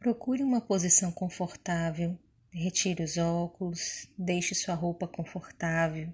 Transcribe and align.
Procure 0.00 0.42
uma 0.42 0.62
posição 0.62 1.12
confortável, 1.12 2.18
retire 2.50 3.02
os 3.02 3.18
óculos, 3.18 4.08
deixe 4.16 4.54
sua 4.54 4.74
roupa 4.74 5.06
confortável, 5.06 6.08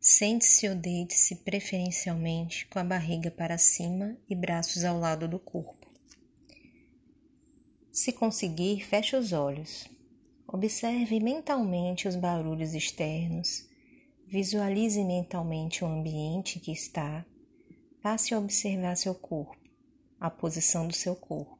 sente-se 0.00 0.68
ou 0.68 0.76
deite-se 0.76 1.34
preferencialmente 1.34 2.64
com 2.68 2.78
a 2.78 2.84
barriga 2.84 3.28
para 3.28 3.58
cima 3.58 4.16
e 4.30 4.36
braços 4.36 4.84
ao 4.84 5.00
lado 5.00 5.26
do 5.26 5.36
corpo. 5.36 5.90
Se 7.90 8.12
conseguir, 8.12 8.86
feche 8.86 9.16
os 9.16 9.32
olhos. 9.32 9.88
Observe 10.46 11.18
mentalmente 11.18 12.06
os 12.06 12.14
barulhos 12.14 12.72
externos, 12.72 13.68
visualize 14.28 15.02
mentalmente 15.02 15.82
o 15.82 15.88
ambiente 15.88 16.60
que 16.60 16.70
está, 16.70 17.26
passe 18.00 18.32
a 18.32 18.38
observar 18.38 18.96
seu 18.96 19.12
corpo, 19.12 19.58
a 20.20 20.30
posição 20.30 20.86
do 20.86 20.94
seu 20.94 21.16
corpo. 21.16 21.57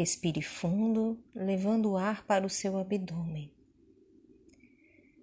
Respire 0.00 0.40
fundo, 0.40 1.22
levando 1.34 1.90
o 1.90 1.96
ar 1.98 2.24
para 2.24 2.46
o 2.46 2.48
seu 2.48 2.78
abdômen. 2.78 3.52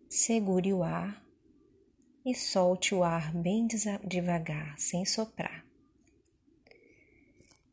Segure 0.07 0.71
o 0.71 0.83
ar 0.83 1.25
e 2.23 2.35
solte 2.35 2.93
o 2.93 3.03
ar 3.03 3.33
bem 3.33 3.67
devagar, 4.03 4.77
sem 4.77 5.03
soprar. 5.03 5.65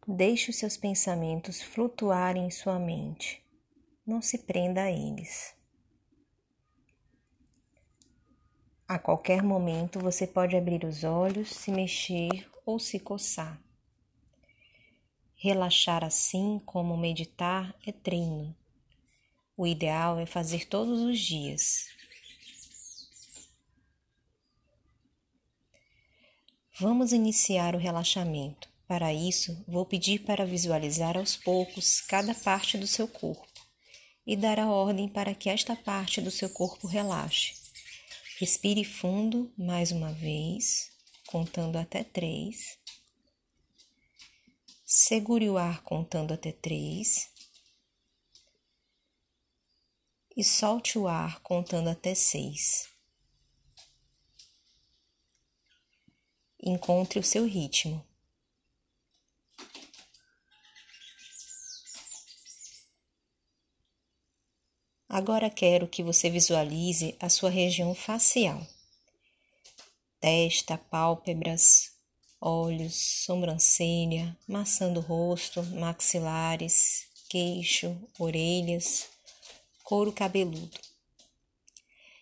Deixe 0.09 0.49
os 0.49 0.57
seus 0.57 0.79
pensamentos 0.79 1.61
flutuarem 1.61 2.47
em 2.47 2.51
sua 2.51 2.79
mente. 2.79 3.45
Não 4.07 4.23
se 4.23 4.39
prenda 4.39 4.85
a 4.85 4.91
eles. 4.91 5.55
A 8.89 8.99
qualquer 8.99 9.43
momento 9.43 10.01
você 10.01 10.27
pode 10.27 10.57
abrir 10.57 10.87
os 10.87 11.05
olhos, 11.05 11.51
se 11.51 11.71
mexer 11.71 12.51
ou 12.65 12.79
se 12.79 12.99
coçar. 12.99 13.63
Relaxar 15.45 16.03
assim 16.03 16.59
como 16.65 16.97
meditar 16.97 17.79
é 17.87 17.93
treino. 17.93 18.57
O 19.55 19.67
ideal 19.67 20.19
é 20.19 20.25
fazer 20.25 20.67
todos 20.67 21.03
os 21.03 21.21
dias. 21.21 21.85
Vamos 26.81 27.13
iniciar 27.13 27.75
o 27.75 27.79
relaxamento. 27.79 28.71
Para 28.89 29.13
isso, 29.13 29.63
vou 29.69 29.85
pedir 29.85 30.21
para 30.21 30.47
visualizar 30.47 31.19
aos 31.19 31.37
poucos 31.37 32.01
cada 32.01 32.35
parte 32.35 32.79
do 32.79 32.87
seu 32.87 33.07
corpo 33.07 33.47
e 34.27 34.39
dar 34.39 34.59
a 34.59 34.71
ordem 34.71 35.11
para 35.11 35.35
que 35.35 35.51
esta 35.51 35.77
parte 35.77 36.23
do 36.23 36.31
seu 36.31 36.49
corpo 36.49 36.87
relaxe. 36.87 37.53
Respire 38.39 38.83
fundo 38.83 39.53
mais 39.59 39.93
uma 39.93 40.11
vez, 40.11 40.91
contando 41.27 41.77
até 41.77 42.03
três. 42.03 42.83
Segure 44.97 45.51
o 45.51 45.59
ar 45.59 45.83
contando 45.83 46.33
até 46.33 46.53
três. 46.53 47.29
E 50.37 50.45
solte 50.45 50.97
o 50.97 51.09
ar 51.09 51.41
contando 51.41 51.91
até 51.91 52.15
seis. 52.15 52.89
Encontre 56.63 57.19
o 57.19 57.25
seu 57.25 57.45
ritmo. 57.45 58.07
Agora 65.09 65.51
quero 65.51 65.89
que 65.89 66.05
você 66.05 66.31
visualize 66.31 67.17
a 67.19 67.29
sua 67.29 67.51
região 67.51 67.97
facial. 67.97 68.65
Testa, 70.21 70.79
pálpebras, 70.79 71.84
olhos, 72.47 72.95
sobrancelha, 73.25 74.37
maçã 74.47 74.93
do 74.93 75.01
rosto, 75.01 75.63
maxilares, 75.63 77.09
queixo, 77.31 77.97
orelhas, 78.19 79.09
couro 79.83 80.13
cabeludo. 80.13 80.79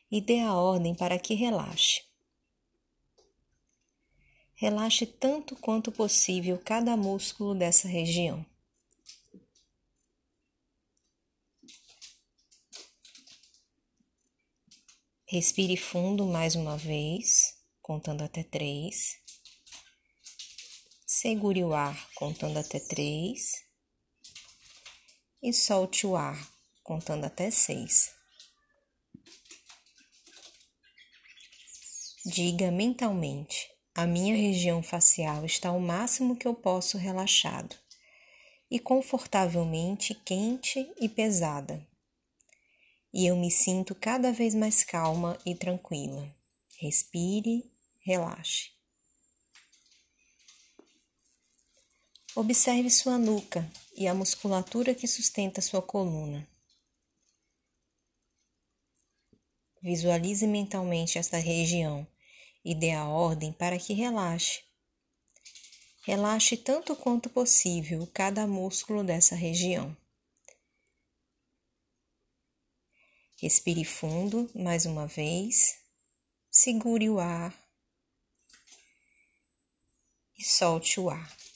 E 0.09 0.21
dê 0.21 0.39
a 0.39 0.55
ordem 0.55 0.95
para 0.95 1.19
que 1.19 1.35
relaxe. 1.35 2.05
Relaxe 4.55 5.07
tanto 5.07 5.57
quanto 5.57 5.91
possível 5.91 6.57
cada 6.65 6.97
músculo 6.97 7.53
dessa 7.53 7.89
região. 7.89 8.47
Respire 15.27 15.77
fundo 15.77 16.27
mais 16.27 16.55
uma 16.55 16.77
vez, 16.77 17.57
contando 17.81 18.23
até 18.23 18.45
três. 18.45 19.22
Segure 21.23 21.63
o 21.63 21.73
ar 21.73 22.11
contando 22.17 22.59
até 22.59 22.81
três 22.81 23.63
e 25.41 25.53
solte 25.53 26.05
o 26.05 26.17
ar 26.17 26.37
contando 26.83 27.25
até 27.25 27.49
seis. 27.49 28.11
Diga 32.27 32.73
mentalmente: 32.73 33.71
a 33.95 34.05
minha 34.05 34.35
região 34.35 34.83
facial 34.83 35.47
está 35.47 35.69
ao 35.69 35.79
máximo 35.79 36.37
que 36.37 36.49
eu 36.49 36.57
posso 36.57 36.99
relaxado 36.99 37.77
e 38.69 38.81
confortavelmente 38.81 40.17
quente 40.25 40.93
e 41.01 41.09
pesada. 41.09 41.87
E 43.15 43.29
eu 43.29 43.37
me 43.37 43.49
sinto 43.49 43.95
cada 43.95 44.33
vez 44.33 44.57
mais 44.57 44.83
calma 44.83 45.39
e 45.47 45.55
tranquila. 45.55 46.29
Respire, 46.81 47.71
relaxe. 48.01 48.72
Observe 52.35 52.91
sua 52.91 53.19
nuca 53.19 53.71
e 53.95 54.09
a 54.09 54.15
musculatura 54.15 54.95
que 54.95 55.07
sustenta 55.07 55.61
sua 55.61 55.83
coluna. 55.83 56.49
Visualize 59.83 60.47
mentalmente 60.47 61.19
esta 61.19 61.37
região 61.37 62.07
e 62.65 62.75
dê 62.75 62.93
a 62.93 63.07
ordem 63.07 63.53
para 63.53 63.79
que 63.79 63.93
relaxe. 63.93 64.63
Relaxe 66.05 66.57
tanto 66.57 66.97
quanto 66.97 67.29
possível 67.29 68.09
cada 68.15 68.47
músculo 68.47 69.05
dessa 69.05 69.35
região. 69.35 69.95
Respire 73.37 73.85
fundo 73.85 74.51
mais 74.55 74.87
uma 74.87 75.07
vez, 75.07 75.83
segure 76.51 77.11
o 77.11 77.19
ar 77.21 77.55
e 80.39 80.43
solte 80.43 80.99
o 80.99 81.11
ar. 81.11 81.52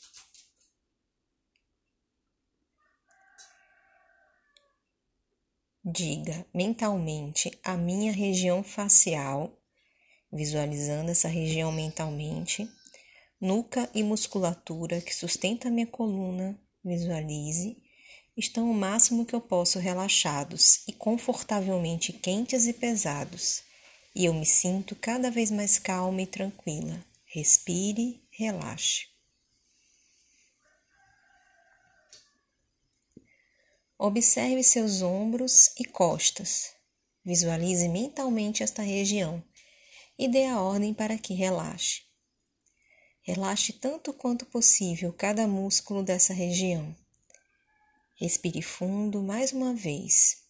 Diga 5.89 6.45
mentalmente 6.53 7.57
a 7.63 7.77
minha 7.77 8.11
região 8.11 8.65
facial, 8.65 9.57
visualizando 10.33 11.13
essa 11.13 11.29
região 11.29 11.71
mentalmente, 11.71 12.69
nuca 13.41 13.89
e 13.95 14.03
musculatura 14.03 15.01
que 15.01 15.15
sustenta 15.15 15.69
a 15.69 15.71
minha 15.71 15.87
coluna, 15.87 16.61
visualize, 16.85 17.77
estão 18.37 18.69
o 18.69 18.75
máximo 18.75 19.25
que 19.25 19.33
eu 19.33 19.41
posso 19.41 19.79
relaxados 19.79 20.83
e 20.89 20.93
confortavelmente 20.93 22.13
quentes 22.13 22.67
e 22.67 22.73
pesados, 22.73 23.63
e 24.13 24.25
eu 24.25 24.35
me 24.35 24.45
sinto 24.45 24.97
cada 24.97 25.31
vez 25.31 25.53
mais 25.53 25.79
calma 25.79 26.21
e 26.21 26.27
tranquila. 26.27 27.01
Respire, 27.27 28.25
relaxe. 28.33 29.16
Observe 33.99 34.63
seus 34.63 35.01
ombros 35.01 35.69
e 35.79 35.85
costas. 35.85 36.75
Visualize 37.25 37.89
mentalmente 37.89 38.63
esta 38.63 38.83
região 38.83 39.43
e 40.19 40.29
dê 40.29 40.45
a 40.45 40.61
ordem 40.61 40.93
para 40.93 41.17
que 41.17 41.33
relaxe. 41.33 42.03
Relaxe 43.23 43.73
tanto 43.73 44.13
quanto 44.13 44.45
possível 44.45 45.13
cada 45.15 45.49
músculo 45.49 46.03
dessa 46.03 46.35
região. 46.35 46.95
Respire 48.15 48.61
fundo 48.61 49.23
mais 49.23 49.53
uma 49.53 49.75
vez. 49.75 50.45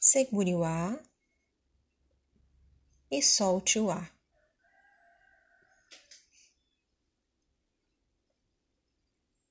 Segure 0.00 0.52
o 0.54 0.64
ar 0.64 1.00
e 3.08 3.22
solte 3.22 3.78
o 3.78 3.88
ar. 3.88 4.17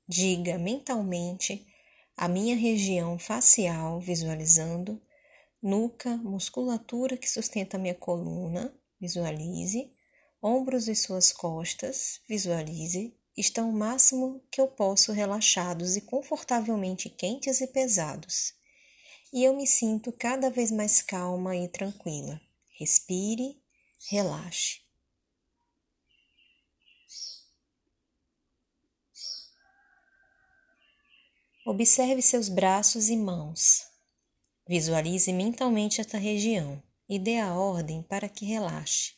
Diga 0.08 0.58
mentalmente 0.58 1.68
a 2.16 2.30
minha 2.30 2.56
região 2.56 3.20
facial, 3.20 4.00
visualizando 4.00 5.02
nuca, 5.62 6.16
musculatura 6.18 7.18
que 7.18 7.30
sustenta 7.30 7.78
minha 7.78 7.94
coluna, 7.94 8.74
visualize, 9.02 9.92
ombros 10.42 10.88
e 10.88 10.96
suas 10.96 11.34
costas, 11.34 12.22
visualize, 12.28 13.14
estão 13.36 13.70
o 13.70 13.74
máximo 13.74 14.42
que 14.50 14.62
eu 14.62 14.68
posso 14.68 15.12
relaxados 15.12 15.98
e 15.98 16.02
confortavelmente 16.02 17.10
quentes 17.10 17.60
e 17.60 17.68
pesados. 17.68 18.54
E 19.34 19.44
eu 19.44 19.54
me 19.54 19.68
sinto 19.68 20.12
cada 20.14 20.50
vez 20.50 20.72
mais 20.72 21.02
calma 21.02 21.54
e 21.56 21.68
tranquila. 21.68 22.40
Respire, 22.80 23.62
relaxe. 24.10 24.87
Observe 31.70 32.22
seus 32.22 32.48
braços 32.48 33.10
e 33.10 33.18
mãos. 33.18 33.86
Visualize 34.66 35.34
mentalmente 35.34 36.00
esta 36.00 36.18
região 36.18 36.82
e 37.10 37.20
dê 37.20 37.40
a 37.40 37.54
ordem 37.56 38.02
para 38.02 38.30
que 38.30 38.46
relaxe. 38.46 39.16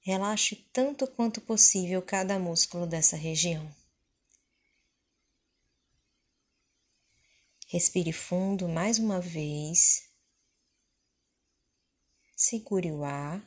Relaxe 0.00 0.56
tanto 0.72 1.06
quanto 1.06 1.40
possível 1.40 2.02
cada 2.02 2.36
músculo 2.36 2.84
dessa 2.84 3.14
região. 3.14 3.72
Respire 7.68 8.12
fundo 8.12 8.68
mais 8.68 8.98
uma 8.98 9.20
vez. 9.20 10.10
Segure 12.34 12.90
o 12.90 13.04
ar 13.04 13.40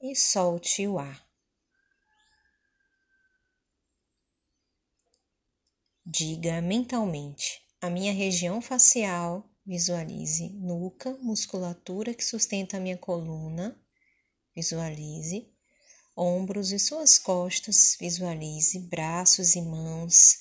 e 0.00 0.16
solte 0.16 0.88
o 0.88 0.98
ar. 0.98 1.23
Diga 6.16 6.62
mentalmente: 6.62 7.60
a 7.80 7.90
minha 7.90 8.12
região 8.12 8.62
facial, 8.62 9.50
visualize 9.66 10.48
nuca, 10.50 11.10
musculatura 11.20 12.14
que 12.14 12.24
sustenta 12.24 12.76
a 12.76 12.80
minha 12.80 12.96
coluna, 12.96 13.76
visualize 14.54 15.52
ombros 16.16 16.70
e 16.70 16.78
suas 16.78 17.18
costas, 17.18 17.96
visualize 17.98 18.78
braços 18.78 19.56
e 19.56 19.62
mãos, 19.62 20.36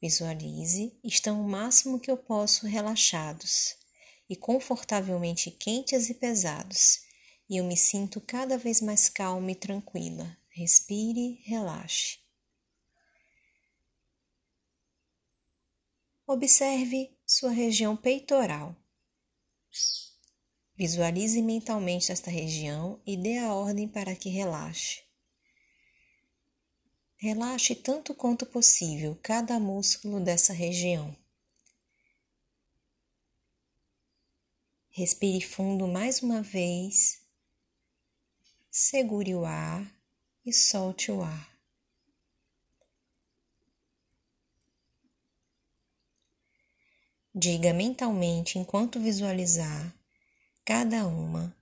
visualize, 0.00 0.96
estão 1.02 1.44
o 1.44 1.48
máximo 1.48 1.98
que 1.98 2.12
eu 2.12 2.16
posso 2.16 2.68
relaxados 2.68 3.74
e 4.30 4.36
confortavelmente 4.36 5.50
quentes 5.50 6.08
e 6.08 6.14
pesados, 6.14 7.00
e 7.50 7.56
eu 7.56 7.64
me 7.64 7.76
sinto 7.76 8.20
cada 8.20 8.56
vez 8.56 8.80
mais 8.80 9.08
calma 9.08 9.50
e 9.50 9.56
tranquila. 9.56 10.38
Respire, 10.48 11.42
relaxe. 11.44 12.27
Observe 16.30 17.10
sua 17.24 17.50
região 17.52 17.96
peitoral. 17.96 18.76
Visualize 20.76 21.40
mentalmente 21.40 22.12
esta 22.12 22.30
região 22.30 23.00
e 23.06 23.16
dê 23.16 23.38
a 23.38 23.54
ordem 23.54 23.88
para 23.88 24.14
que 24.14 24.28
relaxe. 24.28 25.02
Relaxe 27.16 27.74
tanto 27.74 28.14
quanto 28.14 28.44
possível 28.44 29.18
cada 29.22 29.58
músculo 29.58 30.20
dessa 30.20 30.52
região. 30.52 31.16
Respire 34.90 35.40
fundo 35.40 35.88
mais 35.88 36.20
uma 36.20 36.42
vez. 36.42 37.22
Segure 38.70 39.34
o 39.34 39.46
ar 39.46 39.98
e 40.44 40.52
solte 40.52 41.10
o 41.10 41.22
ar. 41.22 41.47
Diga 47.40 47.72
mentalmente 47.72 48.58
enquanto 48.58 48.98
visualizar 48.98 49.94
cada 50.64 51.06
uma, 51.06 51.56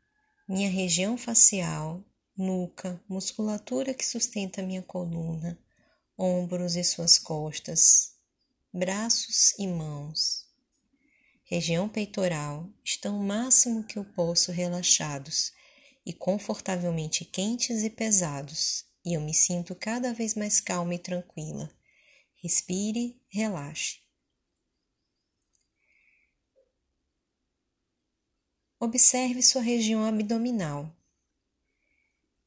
minha 0.49 0.71
região 0.71 1.19
facial, 1.19 2.03
nuca, 2.35 2.99
musculatura 3.07 3.93
que 3.93 4.03
sustenta 4.03 4.63
minha 4.63 4.81
coluna, 4.81 5.59
ombros 6.17 6.77
e 6.77 6.83
suas 6.83 7.19
costas, 7.19 8.13
braços 8.73 9.53
e 9.59 9.67
mãos. 9.69 10.47
Região 11.45 11.91
peitoral 11.91 12.73
estão 12.83 13.21
o 13.21 13.23
máximo 13.23 13.85
que 13.85 13.99
eu 13.99 14.05
posso 14.15 14.51
relaxados 14.53 15.53
e 16.07 16.13
confortavelmente 16.15 17.23
quentes 17.23 17.83
e 17.83 17.91
pesados, 17.91 18.87
e 19.05 19.13
eu 19.13 19.21
me 19.21 19.35
sinto 19.35 19.75
cada 19.75 20.15
vez 20.15 20.35
mais 20.35 20.59
calma 20.59 20.95
e 20.95 20.99
tranquila. 20.99 21.71
Respire, 22.43 23.21
relaxe. 23.29 24.06
Observe 28.79 29.43
sua 29.43 29.63
região 29.63 30.05
abdominal. 30.05 30.95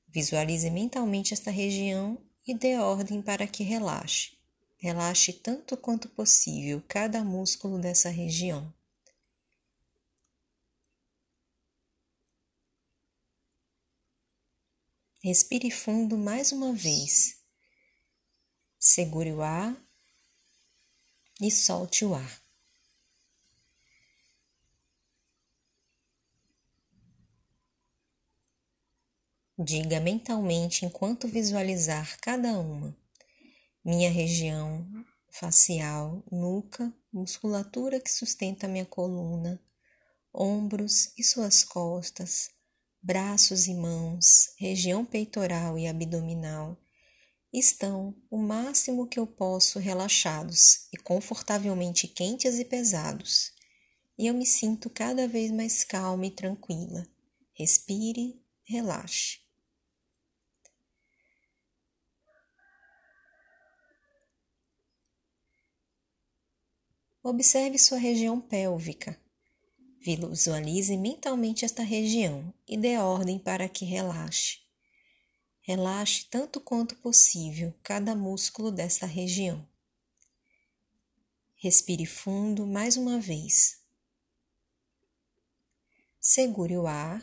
Visualize 0.07 0.69
mentalmente 0.69 1.33
esta 1.33 1.49
região 1.49 2.21
e 2.47 2.53
dê 2.53 2.77
ordem 2.77 3.19
para 3.19 3.47
que 3.47 3.63
relaxe. 3.63 4.37
Relaxe 4.77 5.33
tanto 5.33 5.75
quanto 5.75 6.07
possível 6.09 6.83
cada 6.87 7.23
músculo 7.23 7.79
dessa 7.79 8.09
região. 8.09 8.71
Respire 15.21 15.71
fundo 15.71 16.15
mais 16.15 16.51
uma 16.51 16.73
vez. 16.73 17.39
Segure 18.77 19.33
o 19.33 19.41
ar 19.41 19.75
e 21.41 21.49
solte 21.49 22.05
o 22.05 22.13
ar. 22.13 22.48
Diga 29.61 29.99
mentalmente 29.99 30.85
enquanto 30.85 31.27
visualizar 31.27 32.17
cada 32.21 32.57
uma. 32.57 32.95
Minha 33.83 34.09
região 34.09 34.87
facial, 35.29 36.23
nuca, 36.31 36.93
musculatura 37.11 37.99
que 37.99 38.09
sustenta 38.09 38.69
minha 38.69 38.85
coluna, 38.85 39.61
ombros 40.33 41.11
e 41.17 41.25
suas 41.25 41.61
costas, 41.61 42.51
braços 43.01 43.67
e 43.67 43.73
mãos, 43.73 44.53
região 44.57 45.03
peitoral 45.03 45.77
e 45.77 45.87
abdominal 45.87 46.77
estão 47.51 48.15
o 48.31 48.37
máximo 48.37 49.07
que 49.07 49.19
eu 49.19 49.27
posso 49.27 49.77
relaxados 49.77 50.87
e 50.93 50.97
confortavelmente 50.97 52.07
quentes 52.07 52.57
e 52.59 52.63
pesados. 52.63 53.51
E 54.17 54.27
eu 54.27 54.33
me 54.33 54.45
sinto 54.45 54.89
cada 54.89 55.27
vez 55.27 55.51
mais 55.51 55.83
calma 55.83 56.27
e 56.27 56.31
tranquila. 56.31 57.05
Respire, 57.53 58.41
relaxe. 58.63 59.48
Observe 67.21 67.77
sua 67.77 67.97
região 67.97 68.39
pélvica. 68.39 69.19
Visualize 69.99 70.95
mentalmente 70.95 71.65
esta 71.65 71.83
região 71.83 72.53
e 72.65 72.77
dê 72.77 72.97
ordem 72.97 73.37
para 73.37 73.67
que 73.67 73.83
relaxe. 73.83 74.59
Relaxe 75.59 76.25
tanto 76.29 76.61
quanto 76.61 76.95
possível 76.95 77.73
cada 77.83 78.15
músculo 78.15 78.71
desta 78.71 79.05
região. 79.05 79.67
Respire 81.55 82.05
fundo 82.05 82.65
mais 82.65 82.95
uma 82.95 83.19
vez. 83.19 83.81
Segure 86.21 86.77
o 86.77 86.87
ar 86.87 87.21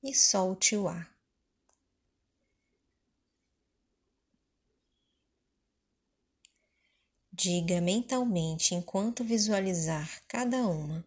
e 0.00 0.14
solte 0.14 0.76
o 0.76 0.86
ar. 0.86 1.09
Diga 7.32 7.80
mentalmente 7.80 8.74
enquanto 8.74 9.22
visualizar 9.22 10.20
cada 10.26 10.66
uma. 10.66 11.04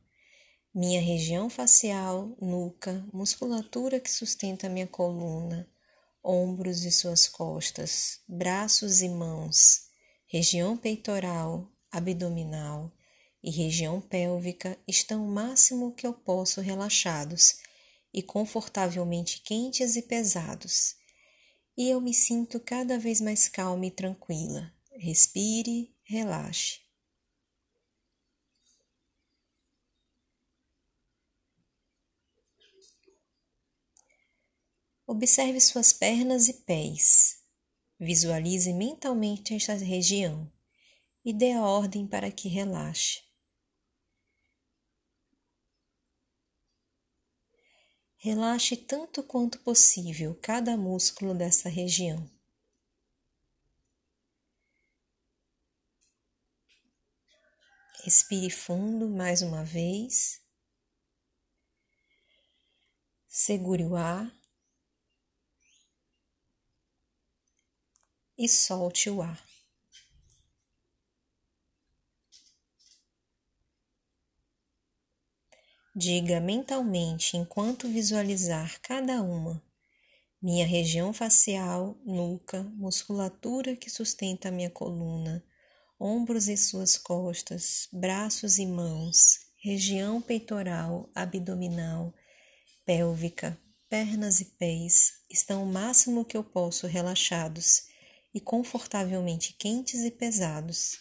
Minha 0.73 1.01
região 1.01 1.49
facial, 1.49 2.35
nuca, 2.41 3.05
musculatura 3.13 3.99
que 3.99 4.09
sustenta 4.09 4.69
minha 4.69 4.87
coluna, 4.87 5.69
ombros 6.23 6.85
e 6.85 6.91
suas 6.91 7.27
costas, 7.27 8.21
braços 8.27 9.01
e 9.01 9.09
mãos, 9.09 9.89
região 10.25 10.77
peitoral, 10.77 11.69
abdominal 11.91 12.91
e 13.43 13.51
região 13.51 13.99
pélvica 13.99 14.79
estão 14.87 15.27
o 15.27 15.29
máximo 15.29 15.93
que 15.93 16.07
eu 16.07 16.13
posso 16.13 16.61
relaxados 16.61 17.57
e 18.13 18.23
confortavelmente 18.23 19.41
quentes 19.41 19.97
e 19.97 20.01
pesados. 20.01 20.95
E 21.77 21.89
eu 21.89 21.99
me 21.99 22.13
sinto 22.13 22.59
cada 22.59 22.97
vez 22.97 23.19
mais 23.19 23.49
calma 23.49 23.85
e 23.85 23.91
tranquila. 23.91 24.71
Respire 24.95 25.92
relaxe. 26.03 26.81
Observe 35.05 35.59
suas 35.59 35.93
pernas 35.93 36.47
e 36.47 36.53
pés. 36.53 37.43
Visualize 37.99 38.73
mentalmente 38.73 39.53
esta 39.53 39.75
região 39.75 40.51
e 41.23 41.31
dê 41.31 41.51
a 41.51 41.61
ordem 41.61 42.07
para 42.07 42.31
que 42.31 42.47
relaxe. 42.47 43.21
Relaxe 48.17 48.77
tanto 48.77 49.21
quanto 49.21 49.59
possível 49.59 50.33
cada 50.41 50.77
músculo 50.77 51.35
dessa 51.35 51.67
região. 51.67 52.32
Respire 58.03 58.49
fundo 58.49 59.09
mais 59.09 59.41
uma 59.41 59.63
vez. 59.63 60.41
Segure 63.27 63.85
o 63.85 63.95
ar. 63.95 64.31
e 68.37 68.49
solte 68.49 69.09
o 69.09 69.21
ar. 69.21 69.41
Diga 75.95 76.39
mentalmente 76.39 77.37
enquanto 77.37 77.87
visualizar 77.87 78.81
cada 78.81 79.21
uma. 79.21 79.63
Minha 80.41 80.65
região 80.65 81.13
facial, 81.13 81.95
nuca, 82.03 82.63
musculatura 82.63 83.75
que 83.75 83.89
sustenta 83.89 84.49
a 84.49 84.51
minha 84.51 84.69
coluna, 84.69 85.41
ombros 85.99 86.47
e 86.47 86.57
suas 86.57 86.97
costas, 86.97 87.87
braços 87.91 88.57
e 88.57 88.65
mãos, 88.65 89.39
região 89.57 90.21
peitoral, 90.21 91.09
abdominal, 91.15 92.13
pélvica, 92.85 93.57
pernas 93.89 94.41
e 94.41 94.45
pés 94.45 95.13
estão 95.29 95.63
o 95.63 95.71
máximo 95.71 96.25
que 96.25 96.35
eu 96.35 96.43
posso 96.43 96.87
relaxados 96.87 97.83
e 98.33 98.41
confortavelmente 98.41 99.53
quentes 99.53 100.01
e 100.01 100.09
pesados, 100.09 100.99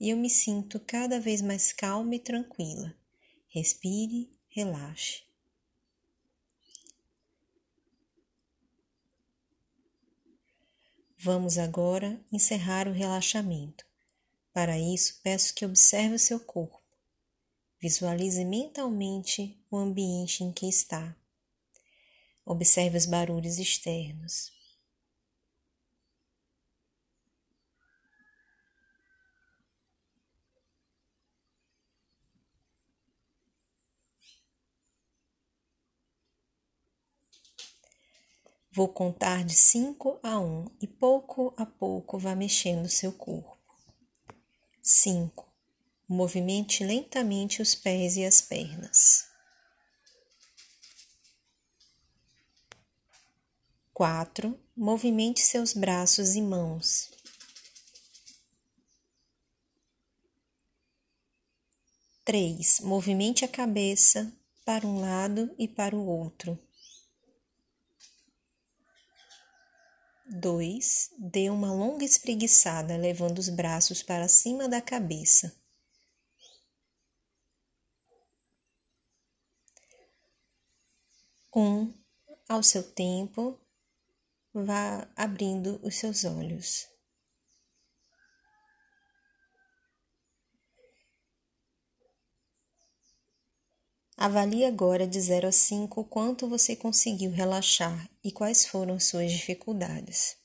e 0.00 0.10
eu 0.10 0.16
me 0.16 0.30
sinto 0.30 0.78
cada 0.78 1.18
vez 1.18 1.42
mais 1.42 1.72
calma 1.72 2.14
e 2.14 2.20
tranquila. 2.20 2.94
Respire, 3.48 4.30
relaxe. 4.48 5.22
Vamos 11.18 11.58
agora 11.58 12.24
encerrar 12.30 12.86
o 12.86 12.92
relaxamento. 12.92 13.87
Para 14.58 14.76
isso, 14.76 15.20
peço 15.22 15.54
que 15.54 15.64
observe 15.64 16.16
o 16.16 16.18
seu 16.18 16.40
corpo. 16.40 16.82
Visualize 17.80 18.44
mentalmente 18.44 19.56
o 19.70 19.76
ambiente 19.76 20.42
em 20.42 20.50
que 20.50 20.68
está. 20.68 21.16
Observe 22.44 22.98
os 22.98 23.06
barulhos 23.06 23.60
externos. 23.60 24.50
Vou 38.72 38.88
contar 38.88 39.44
de 39.44 39.54
5 39.54 40.18
a 40.20 40.40
1 40.40 40.44
um, 40.44 40.66
e 40.82 40.88
pouco 40.88 41.54
a 41.56 41.64
pouco 41.64 42.18
vá 42.18 42.34
mexendo 42.34 42.88
seu 42.88 43.12
corpo. 43.12 43.57
5. 44.90 45.46
Movimente 46.08 46.82
lentamente 46.82 47.60
os 47.60 47.74
pés 47.74 48.16
e 48.16 48.24
as 48.24 48.40
pernas. 48.40 49.28
4. 53.92 54.58
Movimente 54.74 55.40
seus 55.40 55.74
braços 55.74 56.34
e 56.36 56.40
mãos. 56.40 57.10
3. 62.24 62.80
Movimente 62.80 63.44
a 63.44 63.48
cabeça 63.48 64.32
para 64.64 64.86
um 64.86 65.02
lado 65.02 65.54
e 65.58 65.68
para 65.68 65.94
o 65.94 66.06
outro. 66.06 66.58
2. 70.28 71.10
Dê 71.18 71.50
uma 71.50 71.72
longa 71.72 72.04
espreguiçada, 72.04 72.96
levando 72.96 73.38
os 73.38 73.48
braços 73.48 74.02
para 74.02 74.28
cima 74.28 74.68
da 74.68 74.80
cabeça. 74.80 75.54
Um, 81.54 81.92
ao 82.48 82.62
seu 82.62 82.82
tempo, 82.82 83.58
vá 84.52 85.08
abrindo 85.16 85.80
os 85.82 85.96
seus 85.96 86.24
olhos. 86.24 86.88
Avalie 94.20 94.64
agora 94.64 95.06
de 95.06 95.20
0 95.20 95.46
a 95.46 95.52
5 95.52 96.02
quanto 96.06 96.48
você 96.48 96.74
conseguiu 96.74 97.30
relaxar 97.30 98.10
e 98.24 98.32
quais 98.32 98.66
foram 98.66 98.98
suas 98.98 99.30
dificuldades. 99.30 100.37